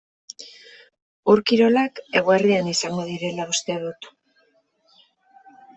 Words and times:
Ur-kirolak 1.33 2.01
eguerdian 2.23 2.73
izango 2.75 3.07
direla 3.13 3.47
uste 3.55 3.81
dut. 3.87 4.13